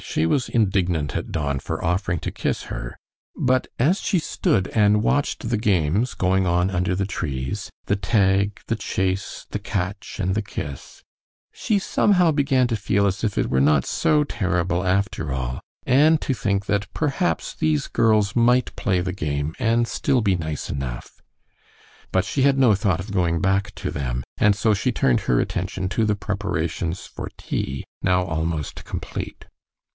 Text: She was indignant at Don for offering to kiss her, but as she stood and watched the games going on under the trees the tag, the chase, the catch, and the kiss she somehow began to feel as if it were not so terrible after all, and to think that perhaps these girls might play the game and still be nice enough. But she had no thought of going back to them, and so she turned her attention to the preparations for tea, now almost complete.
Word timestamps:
She 0.03 0.25
was 0.25 0.49
indignant 0.49 1.15
at 1.15 1.31
Don 1.31 1.59
for 1.59 1.81
offering 1.85 2.19
to 2.21 2.31
kiss 2.31 2.63
her, 2.63 2.97
but 3.35 3.67
as 3.77 4.01
she 4.01 4.17
stood 4.17 4.67
and 4.69 5.03
watched 5.03 5.47
the 5.51 5.57
games 5.59 6.15
going 6.15 6.47
on 6.47 6.71
under 6.71 6.95
the 6.95 7.05
trees 7.05 7.69
the 7.85 7.95
tag, 7.95 8.61
the 8.65 8.75
chase, 8.75 9.45
the 9.51 9.59
catch, 9.59 10.19
and 10.19 10.33
the 10.33 10.41
kiss 10.41 11.03
she 11.53 11.77
somehow 11.77 12.31
began 12.31 12.65
to 12.69 12.75
feel 12.75 13.05
as 13.05 13.23
if 13.23 13.37
it 13.37 13.51
were 13.51 13.61
not 13.61 13.85
so 13.85 14.23
terrible 14.23 14.83
after 14.83 15.31
all, 15.31 15.61
and 15.85 16.19
to 16.21 16.33
think 16.33 16.65
that 16.65 16.91
perhaps 16.95 17.53
these 17.53 17.87
girls 17.87 18.35
might 18.35 18.75
play 18.75 19.01
the 19.01 19.13
game 19.13 19.55
and 19.59 19.87
still 19.87 20.19
be 20.19 20.35
nice 20.35 20.67
enough. 20.71 21.21
But 22.11 22.25
she 22.25 22.41
had 22.41 22.57
no 22.57 22.73
thought 22.73 22.99
of 22.99 23.13
going 23.13 23.39
back 23.39 23.73
to 23.75 23.91
them, 23.91 24.23
and 24.39 24.55
so 24.55 24.73
she 24.73 24.91
turned 24.91 25.21
her 25.21 25.39
attention 25.39 25.89
to 25.89 26.05
the 26.05 26.15
preparations 26.15 27.05
for 27.05 27.29
tea, 27.37 27.85
now 28.01 28.23
almost 28.23 28.83
complete. 28.83 29.45